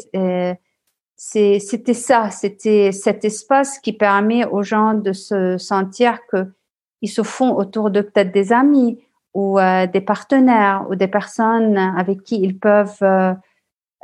C'était 1.16 1.94
ça, 1.94 2.30
c'était 2.32 2.92
cet 2.92 3.24
espace 3.24 3.80
qui 3.80 3.94
permet 3.94 4.46
aux 4.46 4.62
gens 4.62 4.94
de 4.94 5.14
se 5.14 5.58
sentir 5.58 6.20
que 6.30 6.54
ils 7.02 7.10
se 7.10 7.24
font 7.24 7.56
autour 7.56 7.92
de 7.92 8.02
peut-être 8.02 8.32
des 8.32 8.52
amis 8.54 9.00
ou 9.34 9.58
des 9.92 10.02
partenaires 10.02 10.86
ou 10.90 10.96
des 10.96 11.08
personnes 11.08 11.78
avec 11.78 12.24
qui 12.24 12.40
ils 12.42 12.58
peuvent 12.58 13.04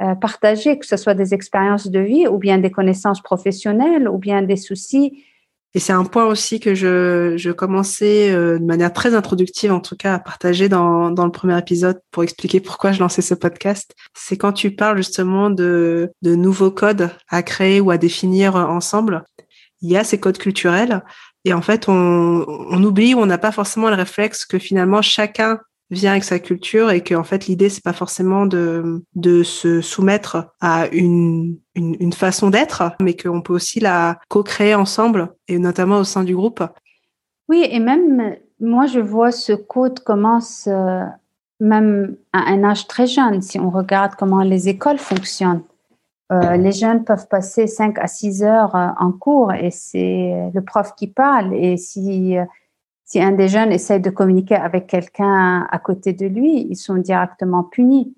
euh, 0.02 0.16
partager, 0.16 0.80
que 0.80 0.86
ce 0.86 0.96
soit 0.96 1.14
des 1.14 1.34
expériences 1.34 1.88
de 1.88 2.00
vie 2.00 2.26
ou 2.26 2.38
bien 2.38 2.58
des 2.58 2.72
connaissances 2.72 3.22
professionnelles 3.22 4.08
ou 4.08 4.18
bien 4.18 4.42
des 4.42 4.56
soucis. 4.56 5.26
Et 5.74 5.80
c'est 5.80 5.92
un 5.92 6.06
point 6.06 6.26
aussi 6.26 6.62
que 6.62 6.74
je, 6.74 7.34
je 7.36 7.52
commençais 7.52 8.32
euh, 8.32 8.60
de 8.60 8.64
manière 8.64 8.94
très 8.94 9.14
introductive, 9.14 9.74
en 9.74 9.82
tout 9.82 9.98
cas, 9.98 10.14
à 10.14 10.20
partager 10.20 10.70
dans, 10.70 11.12
dans 11.12 11.26
le 11.26 11.32
premier 11.32 11.60
épisode 11.60 12.00
pour 12.12 12.24
expliquer 12.24 12.62
pourquoi 12.62 12.94
je 12.94 13.02
lançais 13.02 13.22
ce 13.22 13.34
podcast. 13.34 13.94
C'est 14.14 14.38
quand 14.38 14.54
tu 14.54 14.72
parles 14.72 14.96
justement 14.96 15.50
de, 15.50 16.10
de 16.22 16.34
nouveaux 16.34 16.72
codes 16.72 17.10
à 17.28 17.44
créer 17.44 17.82
ou 17.82 17.92
à 17.92 17.98
définir 17.98 18.56
ensemble. 18.56 19.26
Il 19.82 19.92
y 19.92 19.98
a 19.98 20.06
ces 20.06 20.18
codes 20.18 20.38
culturels 20.38 21.04
et 21.46 21.54
en 21.54 21.62
fait, 21.62 21.88
on, 21.88 22.46
on 22.48 22.84
oublie 22.84 23.14
ou 23.14 23.20
on 23.20 23.26
n'a 23.26 23.38
pas 23.38 23.52
forcément 23.52 23.90
le 23.90 23.96
réflexe 23.96 24.46
que 24.46 24.60
finalement 24.60 25.02
chacun 25.02 25.60
vient 25.92 26.12
avec 26.12 26.24
sa 26.24 26.40
culture 26.40 26.92
et 26.92 27.02
que 27.02 27.16
en 27.16 27.24
fait 27.24 27.48
l'idée 27.48 27.70
c'est 27.70 27.84
pas 27.84 27.94
forcément 27.94 28.46
de 28.46 29.04
de 29.16 29.44
se 29.44 29.82
soumettre 29.82 30.54
à 30.62 30.88
une 30.92 31.58
une, 31.76 31.96
une 32.00 32.14
façon 32.14 32.50
d'être 32.50 32.84
mais 33.02 33.16
qu'on 33.16 33.42
peut 33.42 33.54
aussi 33.54 33.80
la 33.80 34.20
co-créer 34.28 34.76
ensemble 34.76 35.34
et 35.48 35.58
notamment 35.58 35.98
au 35.98 36.04
sein 36.04 36.24
du 36.24 36.36
groupe. 36.36 36.64
Oui 37.48 37.68
et 37.70 37.80
même 37.80 38.36
moi 38.60 38.86
je 38.86 39.00
vois 39.00 39.32
ce 39.32 39.54
code 39.54 40.02
commence 40.02 40.68
euh, 40.68 41.06
même 41.60 42.16
à 42.34 42.52
un 42.52 42.64
âge 42.64 42.88
très 42.88 43.08
jeune 43.08 43.42
si 43.42 43.60
on 43.60 43.72
regarde 43.72 44.14
comment 44.16 44.44
les 44.44 44.70
écoles 44.70 45.00
fonctionnent. 45.00 45.64
Euh, 46.32 46.58
les 46.58 46.72
jeunes 46.72 47.04
peuvent 47.04 47.28
passer 47.28 47.66
5 47.66 47.98
à 48.00 48.08
6 48.08 48.44
heures 48.44 48.76
euh, 48.76 48.90
en 49.00 49.12
cours 49.12 49.52
et 49.54 49.72
c'est 49.72 50.52
le 50.54 50.62
prof 50.62 50.94
qui 50.96 51.08
parle 51.08 51.56
et 51.56 51.76
si 51.78 52.38
si 53.10 53.20
un 53.20 53.32
des 53.32 53.48
jeunes 53.48 53.72
essaie 53.72 54.00
de 54.00 54.12
communiquer 54.12 54.54
avec 54.54 54.86
quelqu'un 54.86 55.68
à 55.72 55.80
côté 55.80 56.14
de 56.14 56.28
lui, 56.28 56.68
ils 56.70 56.76
sont 56.76 56.98
directement 56.98 57.64
punis. 57.64 58.16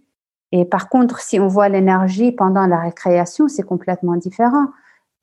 Et 0.52 0.66
par 0.66 0.90
contre, 0.90 1.22
si 1.22 1.40
on 1.40 1.48
voit 1.48 1.70
l'énergie 1.70 2.34
pendant 2.34 2.68
la 2.68 2.78
récréation, 2.78 3.48
c'est 3.48 3.64
complètement 3.64 4.18
différent. 4.18 4.68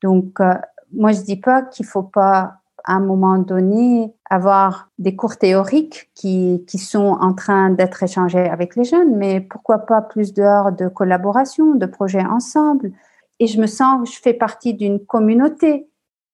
Donc, 0.01 0.39
euh, 0.39 0.55
moi, 0.91 1.11
je 1.11 1.21
dis 1.21 1.35
pas 1.35 1.61
qu'il 1.61 1.85
faut 1.85 2.01
pas, 2.01 2.58
un 2.93 2.99
moment 2.99 3.37
donné, 3.37 4.13
avoir 4.29 4.89
des 4.97 5.15
cours 5.15 5.37
théoriques 5.37 6.09
qui, 6.15 6.63
qui 6.67 6.77
sont 6.77 7.17
en 7.19 7.33
train 7.33 7.69
d'être 7.69 8.03
échangés 8.03 8.47
avec 8.47 8.75
les 8.75 8.83
jeunes, 8.83 9.15
mais 9.15 9.41
pourquoi 9.41 9.79
pas 9.79 10.01
plus 10.01 10.33
d'heures 10.33 10.71
de 10.71 10.87
collaboration, 10.87 11.75
de 11.75 11.85
projets 11.85 12.25
ensemble? 12.25 12.91
Et 13.39 13.47
je 13.47 13.59
me 13.59 13.67
sens, 13.67 14.11
je 14.13 14.19
fais 14.19 14.33
partie 14.33 14.73
d'une 14.73 14.99
communauté. 14.99 15.87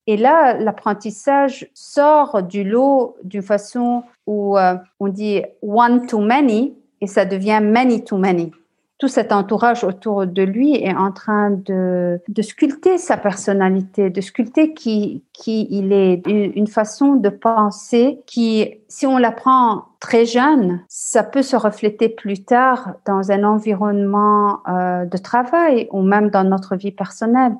Et 0.07 0.17
là, 0.17 0.53
l'apprentissage 0.57 1.69
sort 1.74 2.43
du 2.43 2.63
lot 2.63 3.17
d'une 3.24 3.41
façon 3.41 4.03
où 4.27 4.57
euh, 4.57 4.75
on 5.00 5.07
dit 5.07 5.41
one 5.62 6.05
to 6.05 6.19
many 6.19 6.75
et 7.01 7.07
ça 7.07 7.25
devient 7.25 7.59
many 7.62 8.03
to 8.03 8.17
many. 8.17 8.51
Tout 8.97 9.09
cet 9.09 9.33
entourage 9.33 9.83
autour 9.83 10.25
de 10.25 10.41
lui 10.41 10.75
est 10.75 10.95
en 10.95 11.11
train 11.11 11.51
de, 11.51 12.21
de 12.29 12.41
sculpter 12.41 12.97
sa 12.97 13.17
personnalité, 13.17 14.09
de 14.09 14.21
sculpter 14.21 14.73
qui, 14.73 15.23
qui 15.33 15.67
il 15.69 15.91
est, 15.91 16.21
une 16.25 16.67
façon 16.67 17.15
de 17.15 17.27
penser 17.29 18.21
qui, 18.25 18.75
si 18.87 19.05
on 19.05 19.17
l'apprend 19.17 19.85
très 19.99 20.25
jeune, 20.25 20.81
ça 20.87 21.23
peut 21.23 21.41
se 21.41 21.57
refléter 21.57 22.07
plus 22.07 22.45
tard 22.45 22.93
dans 23.05 23.31
un 23.31 23.43
environnement 23.43 24.59
euh, 24.69 25.05
de 25.05 25.17
travail 25.17 25.89
ou 25.91 26.01
même 26.01 26.29
dans 26.29 26.43
notre 26.43 26.75
vie 26.75 26.91
personnelle 26.91 27.55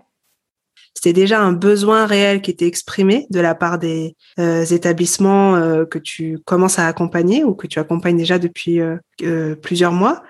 c'était 0.96 1.14
déjà 1.14 1.42
un 1.42 1.52
besoin 1.52 2.06
réel 2.06 2.42
qui 2.42 2.50
était 2.50 2.66
exprimé 2.66 3.28
de 3.30 3.40
la 3.40 3.54
part 3.54 3.78
des 3.78 4.16
euh, 4.40 4.64
établissements 4.64 5.56
euh, 5.56 5.86
que 5.86 6.00
tu 6.00 6.40
commences 6.46 6.80
à 6.80 6.88
accompagner 6.88 7.44
ou 7.44 7.54
que 7.54 7.68
tu 7.68 7.80
accompagnes 7.80 8.18
déjà 8.18 8.40
depuis 8.40 8.80
euh, 8.80 9.56
plusieurs 9.62 9.92
mois, 9.92 10.24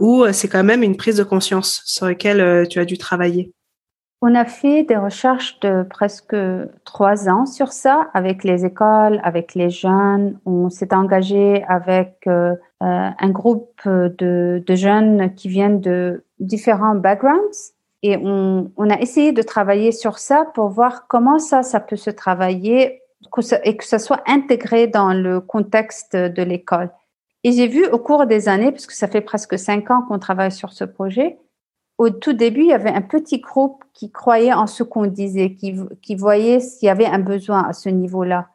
ou 0.00 0.24
c'est 0.32 0.48
quand 0.48 0.64
même 0.64 0.82
une 0.82 0.96
prise 0.96 1.16
de 1.16 1.24
conscience 1.24 1.82
sur 1.84 2.06
laquelle 2.06 2.66
tu 2.68 2.78
as 2.78 2.84
dû 2.84 2.96
travailler 2.98 3.52
On 4.22 4.34
a 4.34 4.44
fait 4.44 4.82
des 4.84 4.96
recherches 4.96 5.58
de 5.60 5.82
presque 5.82 6.36
trois 6.84 7.28
ans 7.28 7.46
sur 7.46 7.72
ça 7.72 8.08
avec 8.14 8.44
les 8.44 8.64
écoles, 8.64 9.20
avec 9.22 9.54
les 9.54 9.70
jeunes. 9.70 10.38
On 10.46 10.70
s'est 10.70 10.94
engagé 10.94 11.64
avec 11.68 12.26
un 12.80 13.30
groupe 13.30 13.80
de, 13.86 14.62
de 14.64 14.74
jeunes 14.74 15.34
qui 15.34 15.48
viennent 15.48 15.80
de 15.80 16.24
différents 16.38 16.94
backgrounds 16.94 17.74
et 18.06 18.18
on, 18.18 18.70
a 18.90 19.00
essayé 19.00 19.32
de 19.32 19.40
travailler 19.40 19.90
sur 19.90 20.18
ça 20.18 20.44
pour 20.52 20.68
voir 20.68 21.06
comment 21.08 21.38
ça, 21.38 21.62
ça 21.62 21.80
peut 21.80 21.96
se 21.96 22.10
travailler 22.10 23.00
et 23.64 23.76
que 23.78 23.84
ça 23.86 23.98
soit 23.98 24.22
intégré 24.26 24.88
dans 24.88 25.14
le 25.14 25.40
contexte 25.40 26.14
de 26.14 26.42
l'école. 26.42 26.90
Et 27.44 27.52
j'ai 27.52 27.66
vu 27.66 27.86
au 27.86 27.98
cours 27.98 28.26
des 28.26 28.46
années, 28.46 28.72
puisque 28.72 28.92
ça 28.92 29.08
fait 29.08 29.22
presque 29.22 29.58
cinq 29.58 29.90
ans 29.90 30.02
qu'on 30.02 30.18
travaille 30.18 30.52
sur 30.52 30.74
ce 30.74 30.84
projet, 30.84 31.38
au 31.96 32.10
tout 32.10 32.34
début, 32.34 32.60
il 32.60 32.68
y 32.68 32.72
avait 32.74 32.92
un 32.92 33.00
petit 33.00 33.40
groupe 33.40 33.82
qui 33.94 34.12
croyait 34.12 34.52
en 34.52 34.66
ce 34.66 34.82
qu'on 34.82 35.06
disait, 35.06 35.54
qui, 35.54 36.14
voyait 36.14 36.60
s'il 36.60 36.86
y 36.86 36.90
avait 36.90 37.06
un 37.06 37.20
besoin 37.20 37.62
à 37.66 37.72
ce 37.72 37.88
niveau-là. 37.88 38.48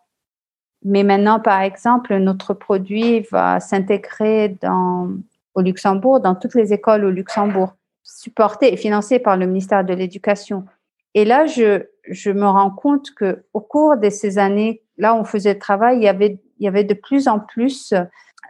Mais 0.85 1.01
maintenant, 1.03 1.39
par 1.39 1.61
exemple, 1.61 2.15
notre 2.17 2.53
produit 2.53 3.21
va 3.31 3.59
s'intégrer 3.59 4.59
au 5.55 5.61
Luxembourg, 5.61 6.19
dans 6.19 6.35
toutes 6.35 6.53
les 6.53 6.71
écoles 6.71 7.03
au 7.03 7.09
Luxembourg 7.09 7.73
supporté 8.17 8.73
et 8.73 8.77
financé 8.77 9.19
par 9.19 9.37
le 9.37 9.45
ministère 9.45 9.83
de 9.83 9.93
l'Éducation. 9.93 10.65
Et 11.13 11.25
là, 11.25 11.45
je, 11.45 11.83
je 12.09 12.31
me 12.31 12.45
rends 12.45 12.71
compte 12.71 13.11
que 13.15 13.43
au 13.53 13.61
cours 13.61 13.97
de 13.97 14.09
ces 14.09 14.37
années, 14.37 14.83
là, 14.97 15.15
on 15.15 15.23
faisait 15.23 15.53
le 15.53 15.59
travail, 15.59 15.97
il 15.97 16.03
y 16.03 16.07
avait, 16.07 16.39
il 16.59 16.65
y 16.65 16.67
avait 16.67 16.83
de 16.83 16.93
plus 16.93 17.27
en 17.27 17.39
plus 17.39 17.93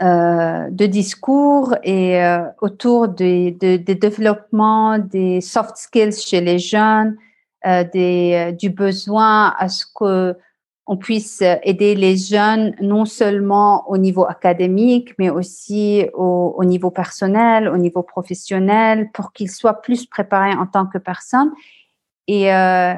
euh, 0.02 0.70
de 0.70 0.86
discours 0.86 1.76
et 1.84 2.24
euh, 2.24 2.40
autour 2.62 3.08
des, 3.08 3.52
de, 3.52 3.78
des 3.78 3.96
développements 3.96 4.98
des 4.98 5.42
soft 5.42 5.76
skills 5.76 6.14
chez 6.14 6.42
les 6.42 6.60
jeunes, 6.60 7.18
euh, 7.66 7.84
des, 7.94 8.56
du 8.58 8.70
besoin 8.70 9.54
à 9.58 9.68
ce 9.68 9.86
que 9.94 10.36
on 10.92 10.98
puisse 10.98 11.44
aider 11.62 11.94
les 11.94 12.18
jeunes 12.18 12.74
non 12.82 13.06
seulement 13.06 13.88
au 13.92 14.00
niveau 14.00 14.26
académique, 14.26 15.14
mais 15.20 15.30
aussi 15.30 16.08
au, 16.16 16.56
au 16.58 16.66
niveau 16.66 16.90
personnel, 16.90 17.70
au 17.70 17.78
niveau 17.78 18.02
professionnel, 18.02 19.12
pour 19.14 19.32
qu'ils 19.32 19.52
soient 19.52 19.84
plus 19.84 20.08
préparés 20.08 20.54
en 20.54 20.66
tant 20.66 20.88
que 20.88 20.98
personnes. 20.98 21.52
Et, 22.26 22.52
euh, 22.52 22.96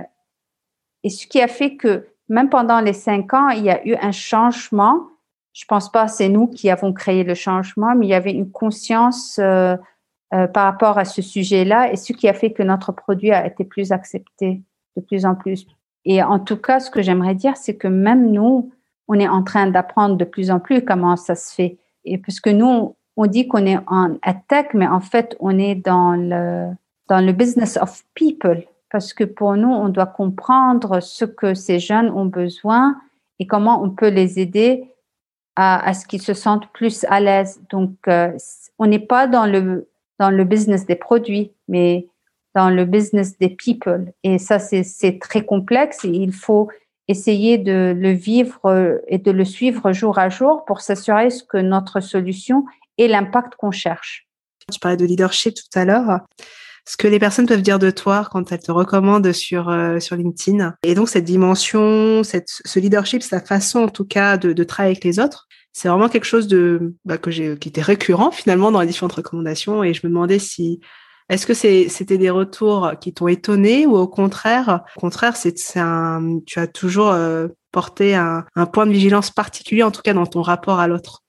et 1.03 1.09
ce 1.09 1.27
qui 1.27 1.41
a 1.41 1.49
fait 1.49 1.75
que 1.75 2.07
même 2.29 2.49
pendant 2.49 2.79
les 2.79 2.93
cinq 2.93 3.33
ans, 3.33 3.49
il 3.49 3.65
y 3.65 3.69
a 3.69 3.85
eu 3.85 3.95
un 4.01 4.13
changement. 4.13 4.95
Je 5.51 5.65
pense 5.65 5.91
pas 5.91 6.07
c'est 6.07 6.29
nous 6.29 6.47
qui 6.47 6.69
avons 6.69 6.93
créé 6.93 7.25
le 7.25 7.35
changement, 7.35 7.93
mais 7.93 8.05
il 8.05 8.09
y 8.09 8.13
avait 8.13 8.31
une 8.31 8.51
conscience 8.51 9.37
euh, 9.37 9.75
euh, 10.33 10.47
par 10.47 10.63
rapport 10.63 10.97
à 10.97 11.03
ce 11.03 11.21
sujet-là, 11.21 11.91
et 11.91 11.97
ce 11.97 12.13
qui 12.13 12.29
a 12.29 12.33
fait 12.33 12.53
que 12.53 12.63
notre 12.63 12.93
produit 12.93 13.31
a 13.31 13.45
été 13.45 13.65
plus 13.65 13.91
accepté 13.91 14.61
de 14.95 15.01
plus 15.01 15.25
en 15.25 15.35
plus. 15.35 15.67
Et 16.05 16.23
en 16.23 16.39
tout 16.39 16.57
cas, 16.57 16.79
ce 16.79 16.89
que 16.89 17.01
j'aimerais 17.01 17.35
dire, 17.35 17.57
c'est 17.57 17.75
que 17.75 17.87
même 17.87 18.31
nous, 18.31 18.71
on 19.07 19.19
est 19.19 19.27
en 19.27 19.43
train 19.43 19.67
d'apprendre 19.67 20.15
de 20.15 20.25
plus 20.25 20.51
en 20.51 20.59
plus 20.59 20.83
comment 20.83 21.15
ça 21.15 21.35
se 21.35 21.53
fait. 21.53 21.77
Et 22.05 22.17
puisque 22.17 22.47
nous, 22.47 22.95
on 23.17 23.25
dit 23.27 23.47
qu'on 23.47 23.65
est 23.65 23.77
en 23.87 24.17
tech, 24.47 24.67
mais 24.73 24.87
en 24.87 25.01
fait, 25.01 25.35
on 25.39 25.57
est 25.59 25.75
dans 25.75 26.13
le, 26.13 26.73
dans 27.07 27.23
le 27.23 27.31
business 27.33 27.77
of 27.77 28.03
people. 28.15 28.63
Parce 28.89 29.13
que 29.13 29.23
pour 29.23 29.55
nous, 29.55 29.69
on 29.69 29.89
doit 29.89 30.05
comprendre 30.05 30.99
ce 31.01 31.25
que 31.25 31.53
ces 31.53 31.79
jeunes 31.79 32.09
ont 32.09 32.25
besoin 32.25 32.99
et 33.39 33.47
comment 33.47 33.81
on 33.83 33.89
peut 33.89 34.09
les 34.09 34.39
aider 34.39 34.91
à, 35.55 35.85
à 35.87 35.93
ce 35.93 36.05
qu'ils 36.05 36.21
se 36.21 36.33
sentent 36.33 36.67
plus 36.73 37.05
à 37.09 37.19
l'aise. 37.19 37.61
Donc, 37.69 37.95
euh, 38.07 38.31
on 38.79 38.87
n'est 38.87 38.99
pas 38.99 39.27
dans 39.27 39.45
le, 39.45 39.89
dans 40.19 40.29
le 40.29 40.43
business 40.43 40.85
des 40.85 40.95
produits, 40.95 41.51
mais 41.67 42.07
dans 42.55 42.69
le 42.69 42.85
business 42.85 43.37
des 43.37 43.49
people. 43.49 44.11
Et 44.23 44.37
ça, 44.37 44.59
c'est 44.59 45.19
très 45.19 45.45
complexe 45.45 46.03
et 46.05 46.09
il 46.09 46.33
faut 46.33 46.69
essayer 47.07 47.57
de 47.57 47.95
le 47.97 48.11
vivre 48.11 49.01
et 49.07 49.17
de 49.17 49.31
le 49.31 49.45
suivre 49.45 49.91
jour 49.91 50.17
à 50.19 50.29
jour 50.29 50.63
pour 50.65 50.81
s'assurer 50.81 51.29
que 51.49 51.57
notre 51.57 51.99
solution 51.99 52.65
ait 52.97 53.07
l'impact 53.07 53.55
qu'on 53.55 53.71
cherche. 53.71 54.27
Tu 54.71 54.79
parlais 54.79 54.97
de 54.97 55.05
leadership 55.05 55.55
tout 55.55 55.79
à 55.79 55.85
l'heure. 55.85 56.21
ce 56.87 56.97
que 56.97 57.07
les 57.07 57.19
personnes 57.19 57.45
peuvent 57.45 57.61
dire 57.61 57.79
de 57.79 57.91
toi 57.91 58.27
quand 58.31 58.51
elles 58.51 58.59
te 58.59 58.71
recommandent 58.71 59.31
sur 59.33 59.69
euh, 59.69 59.99
sur 59.99 60.15
LinkedIn. 60.15 60.75
Et 60.83 60.95
donc 60.95 61.09
cette 61.09 61.25
dimension, 61.25 62.23
cette, 62.23 62.49
ce 62.65 62.79
leadership, 62.79 63.21
sa 63.21 63.39
façon 63.39 63.79
en 63.81 63.89
tout 63.89 64.05
cas 64.05 64.37
de, 64.37 64.53
de 64.53 64.63
travailler 64.63 64.93
avec 64.93 65.03
les 65.03 65.19
autres, 65.19 65.47
c'est 65.73 65.87
vraiment 65.87 66.09
quelque 66.09 66.25
chose 66.25 66.47
de 66.47 66.95
bah, 67.05 67.17
que 67.17 67.31
j'ai 67.31 67.57
qui 67.57 67.69
était 67.69 67.81
récurrent 67.81 68.31
finalement 68.31 68.71
dans 68.71 68.81
les 68.81 68.87
différentes 68.87 69.13
recommandations. 69.13 69.83
Et 69.83 69.93
je 69.93 70.01
me 70.05 70.09
demandais 70.09 70.39
si 70.39 70.79
est-ce 71.31 71.47
que 71.47 71.53
c'était 71.53 72.17
des 72.17 72.29
retours 72.29 72.91
qui 72.99 73.13
t'ont 73.13 73.29
étonné 73.29 73.85
ou 73.85 73.95
au 73.95 74.07
contraire, 74.07 74.83
au 74.97 74.99
contraire, 74.99 75.37
c'est 75.37 75.55
un, 75.77 76.39
tu 76.45 76.59
as 76.59 76.67
toujours 76.67 77.11
euh, 77.11 77.47
porté 77.71 78.15
un, 78.15 78.43
point 78.73 78.85
de 78.85 78.91
vigilance 78.91 79.31
particulier, 79.31 79.81
en 79.81 79.91
tout 79.91 80.01
cas 80.01 80.13
dans 80.13 80.25
ton 80.25 80.41
rapport 80.41 80.81
à 80.81 80.89
l'autre? 80.89 81.23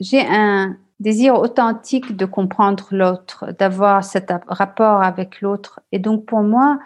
J'ai 0.00 0.26
un 0.26 0.78
désir 1.00 1.34
authentique 1.34 2.16
de 2.16 2.24
comprendre 2.24 2.88
l'autre, 2.92 3.52
d'avoir 3.58 4.02
cet 4.04 4.32
rapport 4.46 5.02
avec 5.02 5.42
l'autre. 5.42 5.80
Et 5.92 5.98
donc 5.98 6.24
pour 6.24 6.40
moi, 6.40 6.78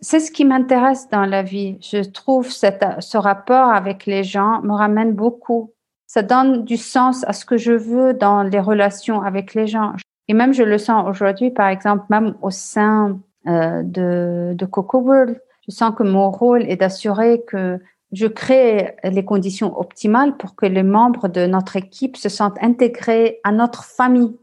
c'est 0.00 0.20
ce 0.20 0.30
qui 0.30 0.44
m'intéresse 0.44 1.08
dans 1.08 1.26
la 1.26 1.42
vie. 1.42 1.76
Je 1.80 2.08
trouve 2.08 2.52
cette, 2.52 2.84
ce 3.00 3.18
rapport 3.18 3.70
avec 3.70 4.06
les 4.06 4.22
gens 4.22 4.62
me 4.62 4.74
ramène 4.74 5.12
beaucoup. 5.12 5.72
Ça 6.06 6.22
donne 6.22 6.64
du 6.64 6.76
sens 6.76 7.24
à 7.24 7.32
ce 7.32 7.44
que 7.44 7.56
je 7.56 7.72
veux 7.72 8.14
dans 8.14 8.44
les 8.44 8.60
relations 8.60 9.22
avec 9.22 9.54
les 9.54 9.66
gens. 9.66 9.94
Et 10.28 10.34
même 10.34 10.52
je 10.52 10.62
le 10.62 10.78
sens 10.78 11.08
aujourd'hui, 11.08 11.50
par 11.50 11.68
exemple, 11.68 12.04
même 12.10 12.34
au 12.42 12.50
sein 12.50 13.20
euh, 13.46 13.82
de, 13.82 14.54
de 14.54 14.66
Coco 14.66 14.98
World, 14.98 15.40
je 15.66 15.72
sens 15.72 15.94
que 15.96 16.02
mon 16.02 16.30
rôle 16.30 16.62
est 16.62 16.76
d'assurer 16.76 17.42
que 17.46 17.80
je 18.12 18.26
crée 18.26 18.96
les 19.04 19.24
conditions 19.24 19.78
optimales 19.78 20.36
pour 20.36 20.54
que 20.54 20.66
les 20.66 20.82
membres 20.82 21.28
de 21.28 21.46
notre 21.46 21.76
équipe 21.76 22.16
se 22.16 22.28
sentent 22.28 22.58
intégrés 22.62 23.40
à 23.42 23.52
notre 23.52 23.84
famille 23.84 24.36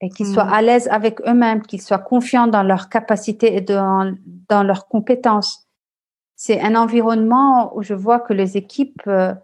et 0.00 0.08
qu'ils 0.08 0.26
soient 0.26 0.44
hmm. 0.44 0.54
à 0.54 0.62
l'aise 0.62 0.88
avec 0.90 1.20
eux-mêmes, 1.26 1.62
qu'ils 1.62 1.82
soient 1.82 1.98
confiants 1.98 2.46
dans 2.46 2.62
leurs 2.62 2.88
capacités 2.88 3.56
et 3.56 3.60
dans, 3.60 4.14
dans 4.48 4.62
leurs 4.62 4.88
compétences. 4.88 5.66
C'est 6.36 6.60
un 6.60 6.74
environnement 6.74 7.76
où 7.76 7.82
je 7.82 7.92
vois 7.92 8.20
que 8.20 8.32
les 8.32 8.56
équipes 8.56 9.02
euh, 9.06 9.34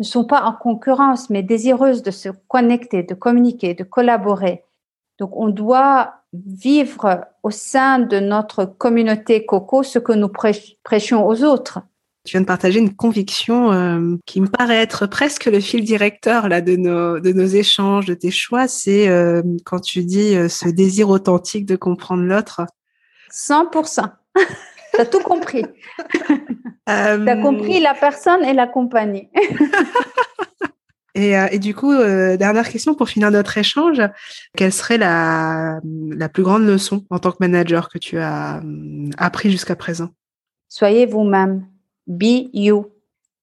ne 0.00 0.04
sont 0.04 0.24
pas 0.24 0.42
en 0.42 0.52
concurrence, 0.52 1.30
mais 1.30 1.42
désireuses 1.42 2.02
de 2.02 2.10
se 2.10 2.30
connecter, 2.48 3.04
de 3.04 3.14
communiquer, 3.14 3.74
de 3.74 3.84
collaborer. 3.84 4.64
Donc, 5.18 5.36
on 5.36 5.48
doit 5.48 6.14
vivre 6.32 7.26
au 7.42 7.50
sein 7.50 7.98
de 7.98 8.18
notre 8.18 8.64
communauté 8.64 9.46
Coco 9.46 9.82
ce 9.82 9.98
que 9.98 10.12
nous 10.12 10.28
prêchons 10.28 11.24
aux 11.24 11.44
autres. 11.44 11.80
Tu 12.24 12.32
viens 12.32 12.40
de 12.40 12.46
partager 12.46 12.78
une 12.78 12.94
conviction 12.94 13.70
euh, 13.72 14.16
qui 14.24 14.40
me 14.40 14.46
paraît 14.46 14.80
être 14.80 15.06
presque 15.06 15.44
le 15.44 15.60
fil 15.60 15.84
directeur 15.84 16.48
là 16.48 16.62
de 16.62 16.74
nos 16.74 17.20
de 17.20 17.32
nos 17.32 17.44
échanges, 17.44 18.06
de 18.06 18.14
tes 18.14 18.30
choix. 18.30 18.66
C'est 18.66 19.08
euh, 19.08 19.42
quand 19.66 19.80
tu 19.80 20.04
dis 20.04 20.34
euh, 20.34 20.48
ce 20.48 20.70
désir 20.70 21.10
authentique 21.10 21.66
de 21.66 21.76
comprendre 21.76 22.22
l'autre. 22.22 22.62
100%. 23.30 24.10
Tu 24.94 25.00
as 25.00 25.06
tout 25.06 25.20
compris. 25.20 25.66
tu 26.86 26.92
as 26.92 27.36
compris 27.42 27.80
la 27.80 27.92
personne 27.92 28.42
et 28.42 28.54
la 28.54 28.68
compagnie. 28.68 29.28
et, 31.14 31.34
et, 31.52 31.58
du 31.58 31.74
coup, 31.74 31.92
dernière 31.94 32.68
question 32.68 32.94
pour 32.94 33.08
finir 33.08 33.30
notre 33.30 33.56
échange. 33.56 34.02
Quelle 34.56 34.72
serait 34.72 34.98
la, 34.98 35.80
la 35.84 36.28
plus 36.28 36.42
grande 36.42 36.64
leçon 36.64 37.04
en 37.10 37.18
tant 37.18 37.30
que 37.30 37.36
manager 37.40 37.88
que 37.88 37.98
tu 37.98 38.18
as 38.18 38.60
appris 39.18 39.50
jusqu'à 39.50 39.76
présent? 39.76 40.08
Soyez 40.68 41.06
vous-même 41.06 41.66
Be 42.06 42.48
you. 42.52 42.90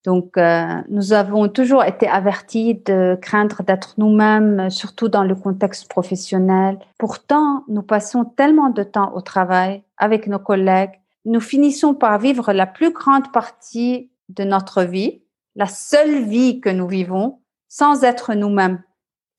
Donc, 0.04 0.36
euh, 0.38 0.82
nous 0.90 1.14
avons 1.14 1.48
toujours 1.48 1.84
été 1.84 2.08
avertis 2.08 2.82
de 2.86 3.18
craindre 3.22 3.62
d'être 3.64 3.94
nous-mêmes, 3.98 4.70
surtout 4.70 5.10
dans 5.10 5.24
le 5.24 5.36
contexte 5.36 5.88
professionnel. 5.88 6.80
Pourtant, 6.98 7.64
nous 7.68 7.84
passons 7.84 8.26
tellement 8.26 8.70
de 8.70 8.84
temps 8.84 9.14
au 9.16 9.22
travail 9.22 9.84
avec 9.98 10.26
nos 10.28 10.40
collègues. 10.40 11.00
Nous 11.26 11.40
finissons 11.40 11.94
par 11.94 12.18
vivre 12.18 12.52
la 12.52 12.66
plus 12.66 12.92
grande 12.92 13.32
partie 13.32 14.10
de 14.30 14.44
notre 14.44 14.84
vie, 14.84 15.22
la 15.56 15.68
seule 15.68 16.24
vie 16.24 16.62
que 16.62 16.70
nous 16.70 16.88
vivons, 16.88 17.41
sans 17.72 18.04
être 18.04 18.34
nous-mêmes. 18.34 18.84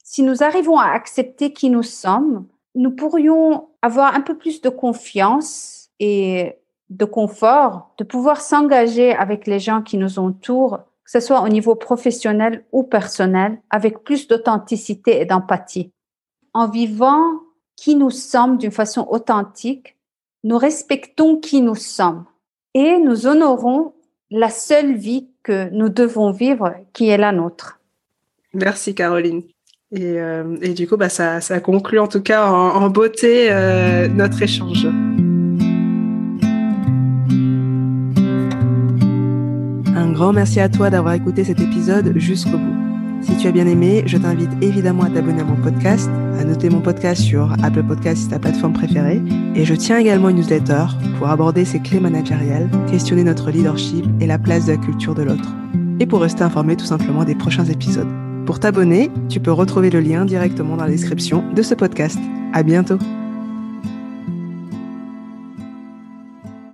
Si 0.03 0.23
nous 0.23 0.43
arrivons 0.43 0.79
à 0.79 0.87
accepter 0.87 1.53
qui 1.53 1.69
nous 1.69 1.83
sommes, 1.83 2.47
nous 2.75 2.91
pourrions 2.91 3.69
avoir 3.83 4.15
un 4.15 4.23
peu 4.23 4.39
plus 4.39 4.63
de 4.63 4.71
confiance 4.71 5.91
et 6.01 6.57
de 6.89 7.05
confort, 7.05 7.93
de 7.99 8.05
pouvoir 8.05 8.41
s'engager 8.41 9.13
avec 9.13 9.47
les 9.47 9.59
gens 9.59 9.83
qui 9.83 9.99
nous 9.99 10.19
entourent, 10.19 10.79
que 11.05 11.11
ce 11.11 11.21
soit 11.21 11.43
au 11.43 11.49
niveau 11.49 11.75
professionnel 11.75 12.65
ou 12.73 12.85
personnel, 12.85 13.61
avec 13.69 14.03
plus 14.03 14.27
d'authenticité 14.29 15.21
et 15.21 15.27
d'empathie. 15.27 15.93
En 16.55 16.71
vivant 16.71 17.23
qui 17.77 17.97
nous 17.97 18.11
sommes 18.11 18.57
d'une 18.57 18.71
façon 18.71 19.07
authentique, 19.11 19.99
nous 20.43 20.57
respectons 20.57 21.37
qui 21.37 21.61
nous 21.61 21.75
sommes 21.75 22.25
et 22.73 22.97
nous 22.97 23.27
honorons 23.27 23.93
la 24.31 24.49
seule 24.49 24.95
vie 24.95 25.29
que 25.43 25.69
nous 25.69 25.91
devons 25.91 26.33
vivre, 26.33 26.75
qui 26.95 27.11
est 27.11 27.19
la 27.19 27.33
nôtre. 27.33 27.82
Merci 28.55 28.95
Caroline. 28.95 29.43
Et, 29.95 30.19
euh, 30.19 30.57
du 30.75 30.89
coup, 30.89 30.97
bah, 30.97 31.09
ça, 31.09 31.41
conclut 31.61 31.99
en 31.99 32.09
tout 32.09 32.23
cas 32.23 32.47
en, 32.47 32.89
beauté 32.89 33.49
euh, 33.51 34.09
notre 34.09 34.43
échange. 34.43 34.87
grand 40.23 40.33
merci 40.33 40.61
à 40.61 40.69
toi 40.69 40.89
d'avoir 40.89 41.15
écouté 41.15 41.43
cet 41.43 41.59
épisode 41.59 42.13
jusqu'au 42.17 42.57
bout. 42.57 43.23
Si 43.23 43.37
tu 43.39 43.49
as 43.49 43.51
bien 43.51 43.67
aimé, 43.67 44.05
je 44.07 44.17
t'invite 44.17 44.51
évidemment 44.61 45.03
à 45.03 45.11
t'abonner 45.11 45.41
à 45.41 45.45
mon 45.45 45.57
podcast, 45.57 46.09
à 46.39 46.45
noter 46.45 46.71
mon 46.71 46.81
podcast 46.81 47.23
sur 47.23 47.53
Apple 47.65 47.83
Podcast, 47.83 48.31
ta 48.31 48.39
plateforme 48.39 48.73
préférée, 48.73 49.21
et 49.57 49.65
je 49.65 49.75
tiens 49.75 49.99
également 49.99 50.29
une 50.29 50.37
newsletter 50.37 50.85
pour 51.19 51.29
aborder 51.29 51.65
ces 51.65 51.81
clés 51.81 51.99
managériales, 51.99 52.69
questionner 52.89 53.25
notre 53.25 53.51
leadership 53.51 54.05
et 54.21 54.29
la 54.29 54.39
place 54.39 54.67
de 54.67 54.73
la 54.73 54.79
culture 54.79 55.17
de 55.17 55.23
l'autre, 55.23 55.57
et 55.99 56.07
pour 56.07 56.21
rester 56.21 56.45
informé 56.45 56.77
tout 56.77 56.87
simplement 56.87 57.25
des 57.25 57.35
prochains 57.35 57.65
épisodes. 57.65 58.22
Pour 58.47 58.59
t'abonner, 58.59 59.11
tu 59.29 59.39
peux 59.39 59.53
retrouver 59.53 59.91
le 59.91 60.01
lien 60.01 60.25
directement 60.25 60.77
dans 60.77 60.85
la 60.85 60.91
description 60.91 61.45
de 61.55 61.63
ce 61.63 61.75
podcast. 61.75 62.19
À 62.53 62.63
bientôt! 62.63 62.99